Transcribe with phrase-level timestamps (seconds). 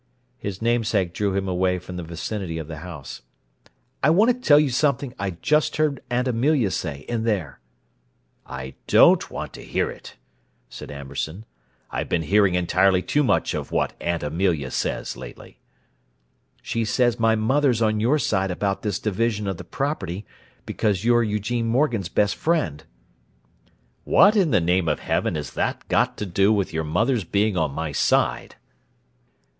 [0.39, 3.21] His namesake drew him away from the vicinity of the house.
[4.01, 7.59] "I want to tell you something I just heard Aunt Amelia say, in there."
[8.43, 10.15] "I don't want to hear it,"
[10.69, 11.45] said Amberson.
[11.91, 15.59] "I've been hearing entirely too much of what 'Aunt Amelia says, lately."
[16.63, 20.25] "She says my mother's on your side about this division of the property
[20.65, 22.83] because you're Eugene Morgan's best friend."
[24.03, 27.55] "What in the name of heaven has that got to do with your mother's being
[27.55, 28.55] on my side?"